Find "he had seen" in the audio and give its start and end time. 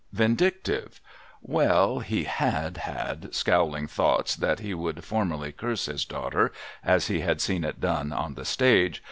7.05-7.63